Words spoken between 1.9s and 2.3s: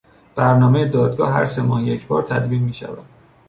بار